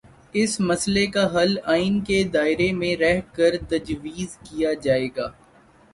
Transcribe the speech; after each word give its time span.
اس 0.33 0.53
مسئلے 0.59 1.05
کا 1.07 1.25
حل 1.33 1.53
آئین 1.65 1.99
کے 2.01 2.23
دائرے 2.33 2.71
میں 2.73 2.95
رہ 2.97 3.19
کرتجویز 3.35 4.37
کیا 4.43 4.73
جائے 4.83 5.07
گا۔ 5.17 5.27